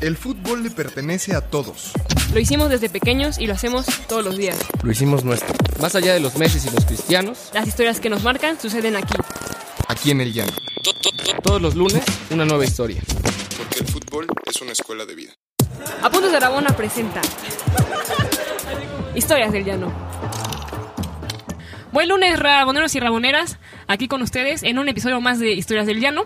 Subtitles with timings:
[0.00, 1.92] El fútbol le pertenece a todos.
[2.32, 4.56] Lo hicimos desde pequeños y lo hacemos todos los días.
[4.82, 5.52] Lo hicimos nuestro.
[5.80, 9.14] Más allá de los meses y los cristianos, Las historias que nos marcan suceden aquí.
[9.88, 10.52] Aquí en el llano.
[11.42, 13.02] todos los lunes, una nueva historia.
[13.56, 15.32] Porque el fútbol es una escuela de vida.
[16.02, 17.20] Apuntes de Aragona presenta
[19.16, 19.92] Historias del Llano.
[21.90, 23.58] Buen lunes, raboneros y raboneras.
[23.88, 26.24] Aquí con ustedes en un episodio más de Historias del Llano.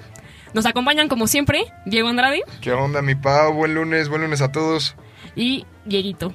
[0.54, 3.52] Nos acompañan como siempre Diego Andrade ¿Qué onda, mi Pau?
[3.54, 4.94] Buen lunes, buen lunes a todos.
[5.34, 6.34] y Dieguito.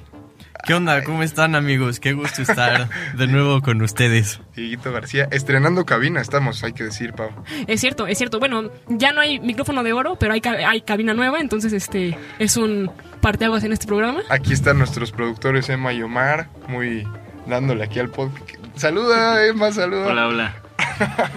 [0.64, 1.02] ¿Qué onda?
[1.04, 1.98] ¿Cómo están amigos?
[2.00, 4.40] Qué gusto estar de nuevo con ustedes.
[4.56, 7.30] Dieguito García, estrenando cabina estamos, hay que decir, Pau.
[7.68, 8.38] Es cierto, es cierto.
[8.40, 12.18] Bueno, ya no hay micrófono de oro, pero hay, ca- hay cabina nueva, entonces este
[12.40, 12.90] es un
[13.22, 14.20] parteaguas en este programa.
[14.30, 17.06] Aquí están nuestros productores Emma y Omar, muy
[17.46, 18.50] dándole aquí al podcast.
[18.74, 20.06] Saluda, Emma, saluda.
[20.08, 20.56] Hola, hola.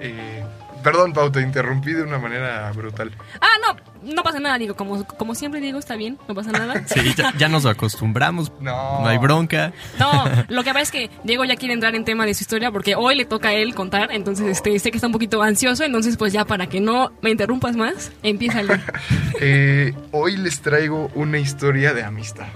[0.00, 0.42] Eh,
[0.84, 3.10] perdón, Pau, te interrumpí de una manera brutal.
[3.40, 6.86] Ah, no, no pasa nada, digo, como, como siempre digo, está bien, no pasa nada.
[6.86, 8.52] Sí, ya, ya nos acostumbramos.
[8.60, 9.00] No.
[9.00, 9.72] No hay bronca.
[9.98, 12.70] No, lo que pasa es que Diego ya quiere entrar en tema de su historia
[12.70, 15.82] porque hoy le toca a él contar, entonces este, sé que está un poquito ansioso,
[15.82, 18.60] entonces pues ya para que no me interrumpas más, empieza
[19.40, 22.46] Eh, hoy les traigo una historia de amistad,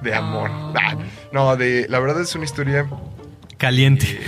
[0.00, 0.50] de amor.
[0.50, 0.72] Oh.
[0.80, 0.96] Ah,
[1.32, 2.86] no, de la verdad es una historia
[3.62, 4.18] Caliente.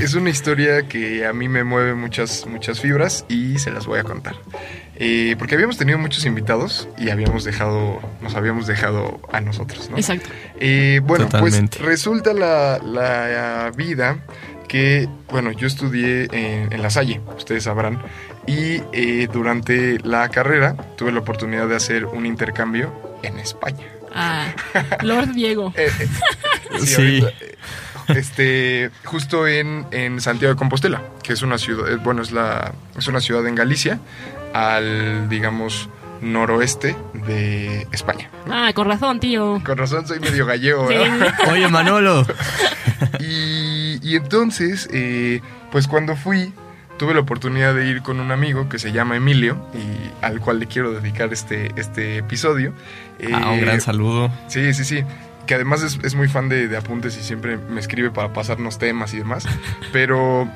[0.00, 3.98] es una historia que a mí me mueve muchas muchas fibras y se las voy
[3.98, 4.36] a contar.
[4.94, 9.96] Eh, porque habíamos tenido muchos invitados y habíamos dejado nos habíamos dejado a nosotros, ¿no?
[9.96, 10.28] Exacto.
[10.60, 11.78] Eh, bueno, Totalmente.
[11.78, 14.18] pues resulta la, la vida
[14.68, 18.00] que, bueno, yo estudié en, en La Salle, ustedes sabrán,
[18.46, 23.84] y eh, durante la carrera tuve la oportunidad de hacer un intercambio en España.
[24.14, 24.46] Ah,
[25.02, 25.74] Lord Diego.
[26.70, 26.94] Eh, eh, Sí.
[27.20, 27.56] ahorita, eh,
[28.18, 32.72] este, justo en, en Santiago de Compostela, que es una ciudad, eh, bueno, es, la,
[32.98, 33.98] es una ciudad en Galicia,
[34.52, 35.88] al, digamos,
[36.20, 38.28] noroeste de España.
[38.50, 39.60] Ah, con razón, tío.
[39.64, 40.94] Con razón soy medio gallego, Sí.
[40.94, 41.34] ¿verdad?
[41.50, 42.26] Oye, Manolo.
[43.20, 45.40] Y, y entonces, eh,
[45.72, 46.52] pues cuando fui,
[46.98, 50.60] tuve la oportunidad de ir con un amigo que se llama Emilio y al cual
[50.60, 52.72] le quiero dedicar este, este episodio.
[53.32, 54.30] Ah, un Eh, gran saludo.
[54.48, 55.02] Sí, sí, sí.
[55.46, 58.78] Que además es, es muy fan de, de apuntes y siempre me escribe para pasarnos
[58.78, 59.46] temas y demás.
[59.92, 60.48] Pero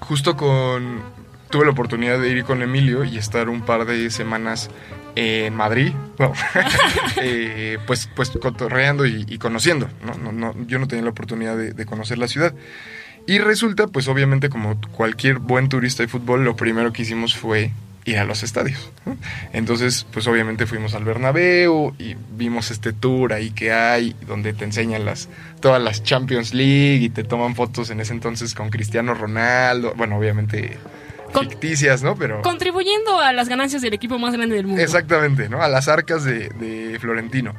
[0.00, 1.02] justo con...
[1.50, 4.70] Tuve la oportunidad de ir con Emilio y estar un par de semanas
[5.16, 6.32] en Madrid, no,
[7.22, 9.88] eh, pues, pues cotorreando y, y conociendo.
[10.04, 10.14] ¿no?
[10.14, 12.54] No, no, yo no tenía la oportunidad de, de conocer la ciudad.
[13.26, 17.70] Y resulta, pues obviamente como cualquier buen turista de fútbol, lo primero que hicimos fue
[18.04, 18.90] ir a los estadios.
[19.52, 24.64] Entonces, pues obviamente fuimos al Bernabéu y vimos este tour ahí que hay, donde te
[24.64, 25.28] enseñan las
[25.60, 29.94] todas las Champions League y te toman fotos en ese entonces con Cristiano Ronaldo.
[29.96, 30.76] Bueno, obviamente
[31.32, 32.14] Con- ficticias, ¿no?
[32.16, 34.82] Pero Contribuyendo a las ganancias del equipo más grande del mundo.
[34.82, 35.62] exactamente, ¿no?
[35.62, 37.54] A las arcas de, de Florentino.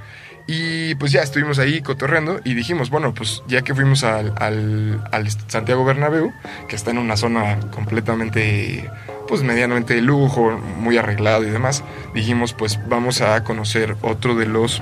[0.47, 5.03] Y pues ya estuvimos ahí cotorreando y dijimos, bueno, pues ya que fuimos al, al,
[5.12, 6.31] al Santiago Bernabéu,
[6.69, 8.88] que está en una zona completamente,
[9.28, 14.46] pues medianamente de lujo, muy arreglado y demás, dijimos, pues vamos a conocer otro de
[14.46, 14.81] los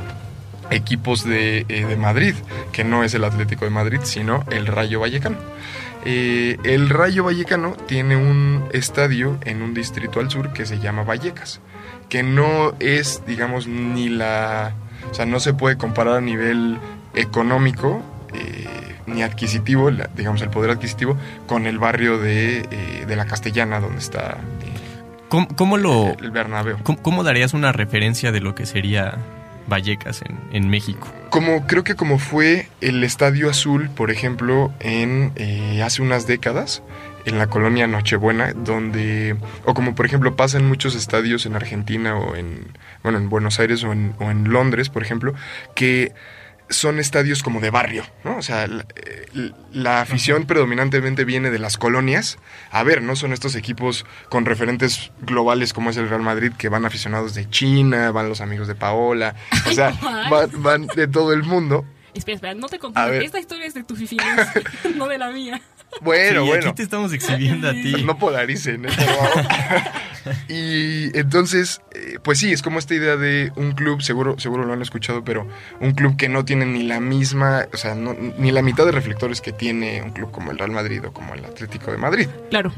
[0.71, 2.35] equipos de, eh, de Madrid,
[2.71, 5.37] que no es el Atlético de Madrid, sino el Rayo Vallecano.
[6.05, 11.03] Eh, el Rayo Vallecano tiene un estadio en un distrito al sur que se llama
[11.03, 11.61] Vallecas,
[12.09, 14.75] que no es, digamos, ni la...
[15.09, 16.77] O sea, no se puede comparar a nivel
[17.13, 18.01] económico
[19.05, 23.79] ni adquisitivo, la- digamos, el poder adquisitivo, con el barrio de, eh, de la Castellana,
[23.79, 24.73] donde está eh,
[25.29, 26.77] ¿Cómo, cómo lo, el Bernabéu.
[26.83, 29.17] cómo, cómo darías una referencia de lo que sería
[29.67, 31.07] Vallecas en, en México?
[31.29, 36.83] Como creo que como fue el Estadio Azul, por ejemplo, en eh, hace unas décadas,
[37.25, 42.15] en la colonia Nochebuena, donde, o como por ejemplo pasa en muchos estadios en Argentina
[42.17, 42.67] o en,
[43.01, 45.33] bueno, en Buenos Aires o en, o en Londres, por ejemplo,
[45.73, 46.11] que
[46.75, 48.37] son estadios como de barrio, ¿no?
[48.37, 52.37] O sea, la, eh, la afición predominantemente viene de las colonias.
[52.71, 56.69] A ver, no son estos equipos con referentes globales como es el Real Madrid, que
[56.69, 59.35] van aficionados de China, van los amigos de Paola,
[59.67, 59.91] o sea,
[60.29, 61.85] van, van de todo el mundo.
[62.13, 63.23] Espera, espera, no te confundas.
[63.23, 64.51] Esta historia es de tus fifinas,
[64.95, 65.61] no de la mía.
[66.01, 66.67] Bueno, sí, bueno.
[66.67, 68.03] aquí te estamos exhibiendo a ti.
[68.03, 68.89] No polaricen, ¿eh?
[70.47, 74.73] y entonces, eh, pues sí, es como esta idea de un club, seguro, seguro lo
[74.73, 75.47] han escuchado, pero
[75.79, 78.91] un club que no tiene ni la misma, o sea, no- ni la mitad de
[78.91, 82.27] reflectores que tiene un club como el Real Madrid o como el Atlético de Madrid.
[82.49, 82.71] Claro.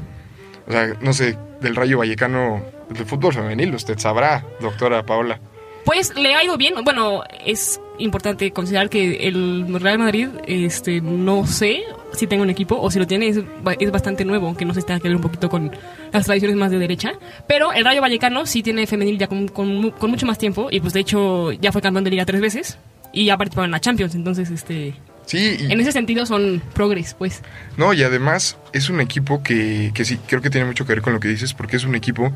[0.68, 5.40] O sea, no sé, del Rayo Vallecano de fútbol femenil, usted sabrá, doctora Paola.
[5.86, 6.74] Pues le ha ido bien.
[6.84, 11.84] Bueno, es importante considerar que el Real Madrid, este, no sé
[12.16, 13.40] si tenga un equipo, o si lo tiene es,
[13.80, 15.72] es bastante nuevo, que no se está que ver un poquito con
[16.12, 17.14] las tradiciones más de derecha.
[17.48, 20.80] Pero el Rayo Vallecano sí tiene femenil ya con, con con mucho más tiempo, y
[20.80, 22.78] pues de hecho ya fue campeón de liga tres veces,
[23.14, 24.94] y ha participado en la Champions, entonces este...
[25.26, 27.42] Sí, y- En ese sentido son progres, pues.
[27.78, 31.02] No, y además es un equipo que, que sí, creo que tiene mucho que ver
[31.02, 32.32] con lo que dices, porque es un equipo,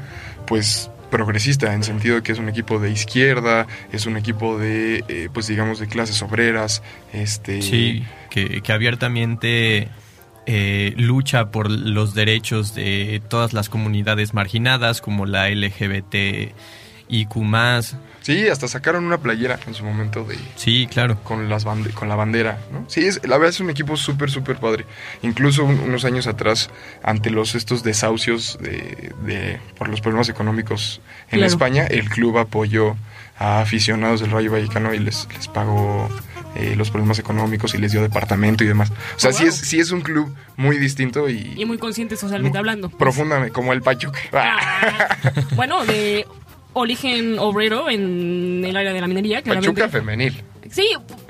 [0.48, 5.04] pues, progresista, en sentido de que es un equipo de izquierda, es un equipo de,
[5.08, 6.84] eh, pues, digamos, de clases obreras,
[7.14, 7.62] este...
[7.62, 9.90] Sí, que, que abiertamente
[10.46, 16.54] eh, lucha por los derechos de todas las comunidades marginadas, como la LGBT
[17.10, 17.98] y más.
[18.22, 20.38] Sí, hasta sacaron una playera en su momento de...
[20.56, 21.18] Sí, claro.
[21.24, 22.86] Con, las bande- con la bandera, ¿no?
[22.88, 24.86] Sí, es, la verdad es un equipo súper, súper padre.
[25.24, 26.70] Incluso un- unos años atrás,
[27.02, 31.02] ante los estos desahucios de, de- por los problemas económicos
[31.32, 31.46] en Claro.
[31.48, 32.96] España, el club apoyó
[33.40, 36.10] a aficionados del Rayo Vallecano y les, les pagó
[36.56, 38.92] eh, los problemas económicos y les dio departamento y demás.
[39.16, 39.50] O sea, Oh, sí, wow.
[39.50, 42.90] es, sí es un club muy distinto y, Y muy consciente socialmente hablando.
[42.90, 44.20] profundamente, como el Pachuca.
[44.34, 45.16] Ah,
[45.56, 46.28] bueno, de
[46.74, 49.81] origen obrero en el área de la minería, claramente.
[49.81, 50.42] Pachuca femenil.
[50.71, 50.88] Sí,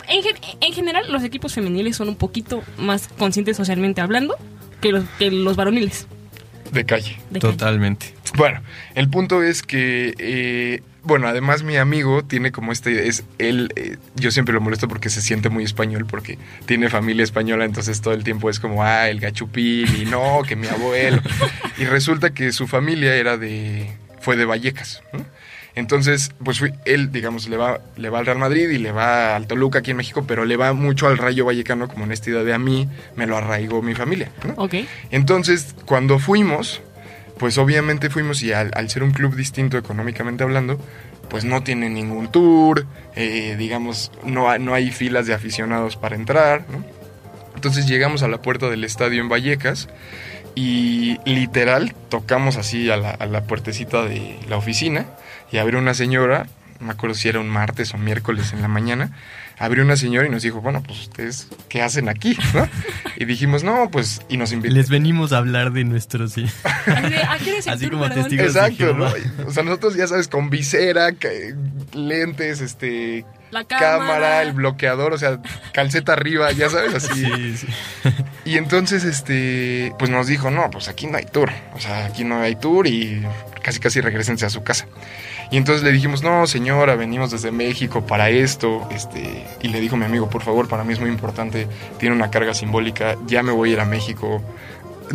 [0.08, 4.36] en, gen- en general los equipos femeniles son un poquito más conscientes socialmente hablando
[4.82, 6.08] que los, que los varoniles.
[6.72, 7.18] De calle.
[7.30, 8.14] De Totalmente.
[8.36, 8.62] Bueno,
[8.96, 13.98] el punto es que, eh, bueno, además mi amigo tiene como este, es él, eh,
[14.16, 16.38] yo siempre lo molesto porque se siente muy español, porque
[16.68, 20.56] tiene familia española, entonces todo el tiempo es como, ah, el gachupín, y no, que
[20.56, 21.22] mi abuelo.
[21.80, 23.90] y resulta que su familia era de,
[24.20, 25.26] fue de Vallecas, ¿no?
[25.76, 29.48] Entonces, pues él, digamos, le va, le va al Real Madrid y le va al
[29.48, 32.44] Toluca aquí en México, pero le va mucho al Rayo Vallecano, como en esta idea
[32.44, 34.56] de a mí, me lo arraigó mi familia, ¿no?
[34.64, 34.76] Ok.
[35.12, 36.82] Entonces, cuando fuimos,
[37.38, 40.78] pues obviamente fuimos y al, al ser un club distinto económicamente hablando,
[41.30, 42.86] pues no tiene ningún tour,
[43.16, 46.84] eh, digamos, no, hay- no hay filas de aficionados para entrar, ¿no?
[47.56, 49.88] Entonces llegamos a la puerta del estadio en Vallecas
[50.56, 55.06] y literal tocamos así a la, a la puertecita de la oficina
[55.52, 56.48] y abrió una señora,
[56.80, 59.12] no me acuerdo si era un martes o miércoles en la mañana,
[59.58, 62.38] abrió una señora y nos dijo, bueno, pues ustedes, ¿qué hacen aquí?
[62.54, 62.68] ¿no?
[63.18, 64.74] Y dijimos, no, pues, y nos invitó.
[64.74, 66.32] Les venimos a hablar de nuestros...
[66.34, 66.46] sí.
[66.64, 68.24] Así, de, ¿a qué eres el Así tour, como perdón?
[68.24, 68.54] testigos.
[68.54, 69.48] de Exacto, ¿no?
[69.48, 71.10] O sea, nosotros ya sabes, con visera,
[71.94, 73.98] lentes, este, La cámara.
[73.98, 74.42] cámara.
[74.44, 75.42] el bloqueador, o sea,
[75.74, 77.26] calceta arriba, ya sabes, así.
[77.26, 77.68] Sí, sí.
[78.46, 82.24] Y entonces, este, pues nos dijo, no, pues aquí no hay tour, o sea, aquí
[82.24, 83.24] no hay tour y
[83.62, 84.88] casi casi regresense a su casa.
[85.52, 89.98] Y entonces le dijimos, no, señora, venimos desde México para esto, este, y le dijo
[89.98, 93.52] mi amigo, por favor, para mí es muy importante, tiene una carga simbólica, ya me
[93.52, 94.42] voy a ir a México,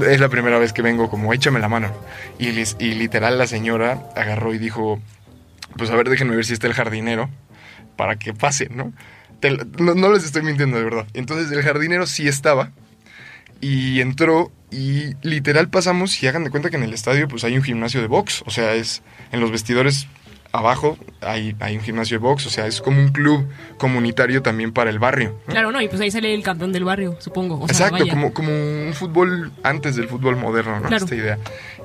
[0.07, 1.91] es la primera vez que vengo, como échame la mano.
[2.39, 5.01] Y, y literal la señora agarró y dijo,
[5.77, 7.31] pues a ver, déjenme ver si está el jardinero
[7.97, 8.93] para que pase, ¿no?
[9.41, 11.07] Te no, no les estoy mintiendo de verdad.
[11.15, 12.71] Entonces el jardinero sí estaba
[13.61, 17.57] y entró y literal pasamos y hagan de cuenta que en el estadio pues hay
[17.57, 19.03] un gimnasio de box, o sea, es
[19.33, 20.09] en los vestidores
[20.55, 24.73] abajo hay, hay un gimnasio de box, o sea, es como un club comunitario también
[24.73, 25.41] para el barrio.
[25.47, 25.53] ¿no?
[25.53, 27.57] Claro, no, y pues ahí sale el campeón del barrio, supongo.
[27.57, 30.87] O Exacto, como, como un fútbol antes del fútbol moderno, ¿no?
[30.87, 31.05] Claro.
[31.05, 31.39] Esta idea.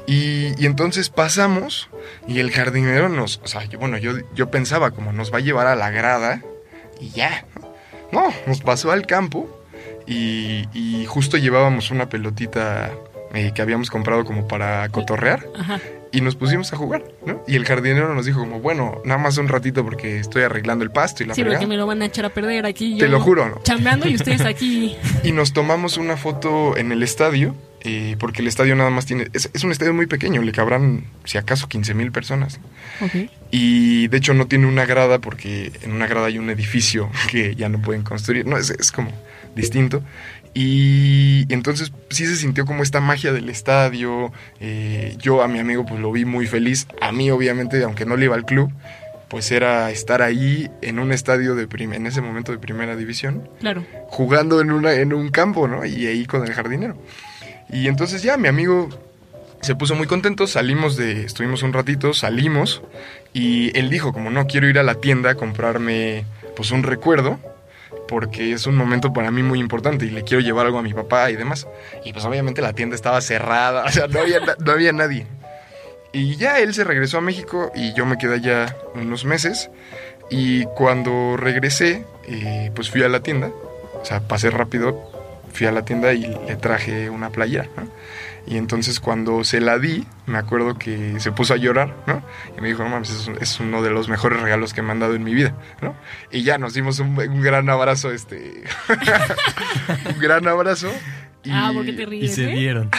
[0.06, 1.90] Y, y entonces pasamos
[2.28, 5.42] y el jardinero nos, o sea, yo, bueno, yo, yo pensaba como nos va a
[5.42, 6.44] llevar a la grada
[7.02, 7.46] y ya.
[8.12, 9.59] No, nos pasó al campo
[10.10, 12.92] y, y justo llevábamos una pelotita
[13.34, 15.80] eh, que habíamos comprado como para cotorrear Ajá.
[16.12, 17.44] y nos pusimos a jugar, ¿no?
[17.48, 20.90] Y el jardinero nos dijo como, bueno, nada más un ratito porque estoy arreglando el
[20.90, 21.60] pasto y la Sí, fregada".
[21.60, 22.96] porque me lo van a echar a perder aquí.
[22.98, 23.62] Te yo lo juro, ¿no?
[23.62, 24.96] Chambeando y ustedes aquí.
[25.24, 29.28] Y nos tomamos una foto en el estadio, eh, porque el estadio nada más tiene...
[29.34, 32.60] Es, es un estadio muy pequeño, le cabrán, si acaso, 15 mil personas.
[33.52, 37.54] Y de hecho no tiene una grada porque en una grada hay un edificio que
[37.56, 38.48] ya no pueden construir.
[38.48, 39.12] No, es, es como
[39.56, 40.02] distinto.
[40.54, 44.32] Y entonces sí se sintió como esta magia del estadio.
[44.60, 46.88] eh, yo a mi amigo pues lo vi muy feliz.
[47.02, 48.72] A mí obviamente, aunque no le iba al club,
[49.28, 53.86] pues era estar ahí en un estadio de en ese momento de primera división Claro.
[54.08, 55.86] jugando en, una, en un campo, ¿no?
[55.86, 56.98] Y ahí con el jardinero.
[57.72, 58.90] Y entonces ya mi amigo
[59.62, 62.82] se puso muy contento, salimos de, estuvimos un ratito, salimos
[63.34, 66.26] y él dijo, como no quiero ir a la tienda a comprarme
[66.56, 67.40] pues un recuerdo,
[68.10, 70.94] porque es un momento para mí muy importante y le quiero llevar algo a mi
[70.94, 71.68] papá y demás.
[72.04, 75.28] Y pues obviamente la tienda estaba cerrada, o sea, no había, no había nadie.
[76.12, 79.70] Y ya él se regresó a México y yo me quedé allá unos meses.
[80.32, 83.52] Y cuando regresé, eh, pues fui a la tienda.
[84.02, 85.00] O sea, pasé rápido,
[85.54, 87.68] fui a la tienda y le traje una playera.
[87.78, 87.88] ¿no?
[88.50, 92.24] Y entonces cuando se la di, me acuerdo que se puso a llorar, ¿no?
[92.58, 94.92] Y me dijo, no mames, es, un- es uno de los mejores regalos que me
[94.92, 95.54] han dado en mi vida,
[95.84, 95.96] ¿no?
[96.32, 98.64] Y ya nos dimos un, un gran abrazo, este...
[100.14, 100.90] un gran abrazo.
[101.44, 102.36] Y Ah, ¿por qué te Y ríes?
[102.36, 102.56] se eh?
[102.56, 102.90] vieron.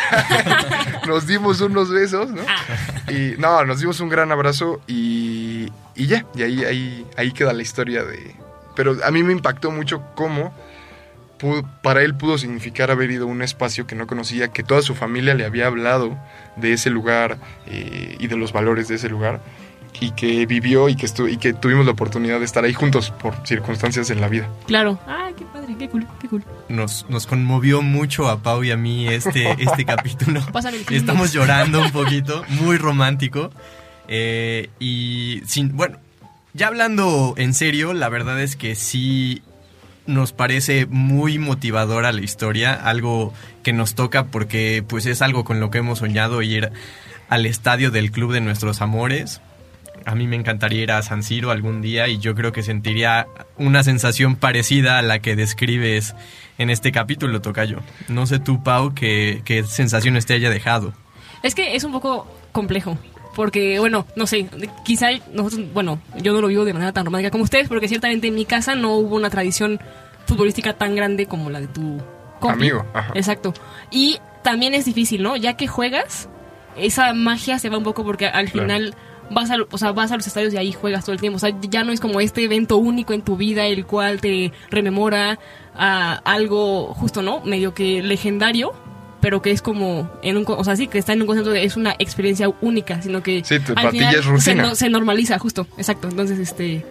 [1.06, 2.42] nos dimos unos besos, ¿no?
[2.48, 7.32] Ah, Y no, nos dimos un gran abrazo y, y ya, y ahí, ahí, ahí
[7.32, 8.34] queda la historia de...
[8.76, 10.54] Pero a mí me impactó mucho cómo
[11.82, 14.94] para él pudo significar haber ido a un espacio que no conocía, que toda su
[14.94, 16.18] familia le había hablado
[16.56, 19.40] de ese lugar eh, y de los valores de ese lugar
[20.00, 23.10] y que vivió y que, estu- y que tuvimos la oportunidad de estar ahí juntos
[23.10, 24.48] por circunstancias en la vida.
[24.66, 24.98] claro.
[25.06, 26.44] Ah, qué padre, qué cool, qué cool.
[26.68, 30.40] Nos, nos conmovió mucho a Pau y a mí este, este capítulo.
[30.40, 30.96] El.
[30.96, 33.50] Estamos llorando un poquito, muy romántico.
[34.08, 35.98] Eh, y sin, bueno,
[36.54, 39.42] ya hablando en serio, la verdad es que sí
[40.10, 45.60] nos parece muy motivadora la historia, algo que nos toca porque pues es algo con
[45.60, 46.70] lo que hemos soñado ir
[47.28, 49.40] al estadio del club de nuestros amores.
[50.04, 53.26] A mí me encantaría ir a San Siro algún día y yo creo que sentiría
[53.56, 56.14] una sensación parecida a la que describes
[56.58, 57.78] en este capítulo, Tocayo.
[58.08, 60.92] No sé tú, Pau, qué, qué sensaciones te haya dejado.
[61.42, 62.98] Es que es un poco complejo.
[63.40, 64.46] Porque, bueno, no sé,
[64.84, 68.26] quizá nosotros, bueno, yo no lo vivo de manera tan romántica como ustedes, porque ciertamente
[68.26, 69.80] en mi casa no hubo una tradición
[70.26, 72.02] futbolística tan grande como la de tu
[72.38, 72.68] compi.
[72.68, 73.12] Amigo, ajá.
[73.14, 73.54] Exacto.
[73.90, 75.36] Y también es difícil, ¿no?
[75.36, 76.28] Ya que juegas,
[76.76, 78.66] esa magia se va un poco porque al Claro.
[78.68, 78.94] final
[79.30, 81.36] vas a, o sea, vas a los estadios y ahí juegas todo el tiempo.
[81.36, 84.52] O sea, ya no es como este evento único en tu vida el cual te
[84.70, 85.38] rememora
[85.74, 87.40] a algo justo, ¿no?
[87.40, 88.74] Medio que legendario,
[89.20, 91.64] pero que es como en un, o sea, sí, que está en un concepto de
[91.64, 94.40] es una experiencia única, sino que Sí, tu- al final es rutina.
[94.42, 96.08] Se, no- se normaliza, justo, exacto.
[96.08, 96.84] Entonces, este,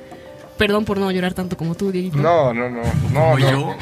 [0.57, 2.17] perdón por no llorar tanto como tú, Dieguito.
[2.17, 2.81] No, no, no,
[3.13, 3.39] no, no.
[3.39, 3.75] yo.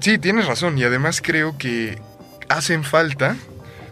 [0.00, 0.76] Sí, tienes razón.
[0.78, 1.98] Y además creo que
[2.48, 3.36] hacen falta,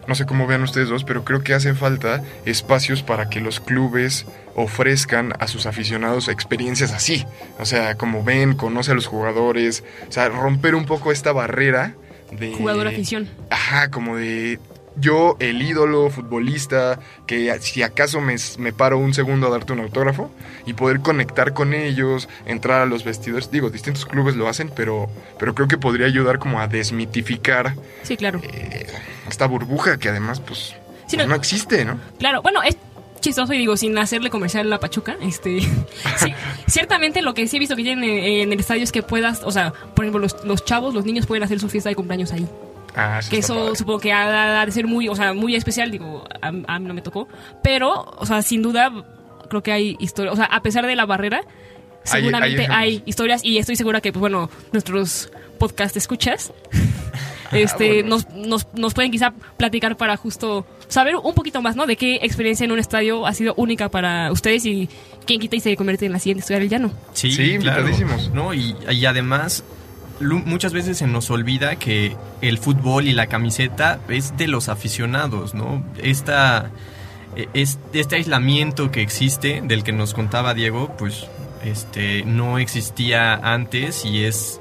[0.07, 3.59] no sé cómo vean ustedes dos, pero creo que hacen falta espacios para que los
[3.59, 7.25] clubes ofrezcan a sus aficionados experiencias así.
[7.59, 9.83] O sea, como ven, conoce a los jugadores.
[10.07, 11.95] O sea, romper un poco esta barrera
[12.39, 12.53] de...
[12.53, 13.27] Jugador afición.
[13.49, 14.59] Ajá, como de
[14.95, 19.79] yo, el ídolo futbolista, que si acaso me, me paro un segundo a darte un
[19.79, 20.29] autógrafo
[20.67, 23.49] y poder conectar con ellos, entrar a los vestidores.
[23.49, 25.09] Digo, distintos clubes lo hacen, pero,
[25.39, 27.73] pero creo que podría ayudar como a desmitificar
[28.03, 28.39] Sí, claro.
[28.43, 28.85] eh,
[29.27, 30.75] esta burbuja que además, pues,
[31.07, 31.99] Sí, pues no- no existe, ¿no?
[32.19, 32.77] Claro, bueno, es
[33.23, 35.61] chistoso y digo, sin hacerle comercial a la Pachuca, este,
[36.17, 36.33] sí,
[36.67, 39.41] ciertamente lo que sí he visto que tienen en, en el estadio es que puedas,
[39.43, 42.31] o sea, por ejemplo, los, los chavos, los niños pueden hacer su fiesta de cumpleaños
[42.31, 42.47] ahí.
[42.95, 43.75] Ah, sí Que eso padre.
[43.75, 46.85] supongo que ha, ha de ser muy, o sea, muy especial, digo, a, a mí
[46.85, 47.27] no me tocó,
[47.63, 48.91] pero, o sea, sin duda,
[49.49, 51.41] creo que hay historias, o sea, a pesar de la barrera,
[52.03, 56.53] seguramente hay hay, historias y estoy segura que, pues bueno, nuestros podcast escuchas,
[57.51, 58.09] este, bueno.
[58.09, 61.85] nos, nos, nos pueden quizá platicar para justo saber un poquito más, ¿no?
[61.85, 64.89] De qué experiencia en un estadio ha sido única para ustedes y
[65.25, 66.91] quién quita y se convierte en la siguiente historia del llano.
[67.13, 67.85] Sí, Sí, claro.
[68.33, 68.53] ¿no?
[68.53, 69.63] Y, y además,
[70.19, 75.53] muchas veces se nos olvida que el fútbol y la camiseta es de los aficionados,
[75.53, 75.83] ¿no?
[76.01, 76.69] Esta,
[77.35, 81.25] e- es- este aislamiento que existe, del que nos contaba Diego, pues
[81.63, 84.59] este, no existía antes y es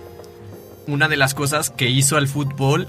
[0.87, 2.89] una de las cosas que hizo al fútbol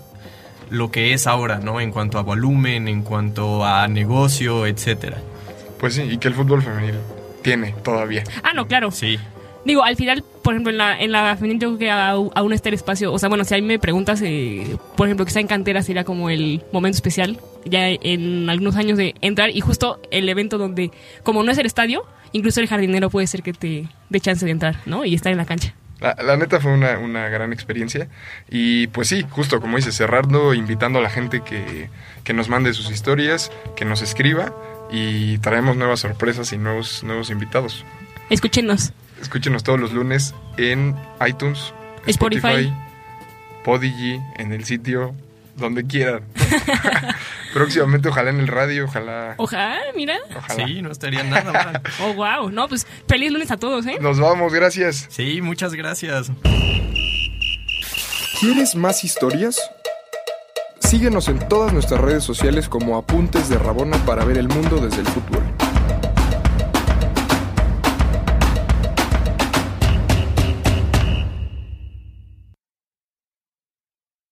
[0.70, 1.80] lo que es ahora, ¿no?
[1.80, 5.18] En cuanto a volumen, en cuanto a negocio, etcétera.
[5.80, 6.96] Pues sí, y que el fútbol femenil
[7.42, 8.24] tiene todavía.
[8.42, 8.90] Ah, no, claro.
[8.90, 9.20] Sí.
[9.66, 12.70] Digo, al final, por ejemplo, en la, en la femenil yo creo que aún está
[12.70, 13.14] el espacio.
[13.14, 15.84] O sea, bueno, si a mí me preguntas, eh, por ejemplo, que está en cantera
[15.84, 20.58] sería como el momento especial, ya en algunos años de entrar y justo el evento
[20.58, 20.92] donde,
[21.24, 24.52] como no es el estadio, incluso el jardinero puede ser que te dé chance de
[24.52, 25.06] entrar, ¿no?
[25.06, 25.76] Y estar en la cancha.
[26.00, 28.08] La, la neta fue una, una gran experiencia.
[28.50, 31.90] Y pues sí, justo como dices, cerrando, invitando a la gente que,
[32.24, 34.54] que nos mande sus historias, que nos escriba
[34.92, 37.86] y traemos nuevas sorpresas y nuevos, nuevos invitados.
[38.30, 38.94] Escúchenos.
[39.22, 40.96] Escúchenos todos los lunes en
[41.26, 41.74] iTunes,
[42.06, 42.74] Spotify.
[43.64, 45.16] Podigy, en el sitio,
[45.56, 46.26] donde quieran.
[47.54, 49.36] Próximamente, ojalá en el radio, ojalá.
[49.38, 50.18] Ojalá, mira.
[50.36, 50.68] ojalá.
[50.68, 51.82] Sí, no estaría nada mal.
[52.02, 52.50] Oh, wow.
[52.50, 53.98] No, pues feliz lunes a todos, ¿eh?
[54.02, 55.06] Nos vamos, gracias.
[55.10, 56.32] Sí, muchas gracias.
[58.40, 59.60] ¿Quieres más historias?
[60.80, 65.02] Síguenos en todas nuestras redes sociales como Apuntes de Rabona para ver el mundo desde
[65.02, 65.44] el fútbol.